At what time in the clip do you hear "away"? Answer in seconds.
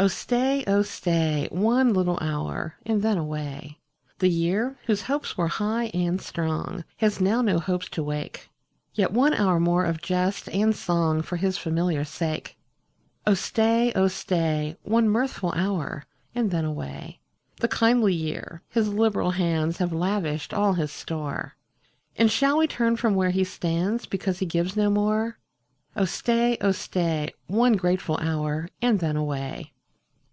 3.18-3.80, 16.64-17.18, 29.16-29.72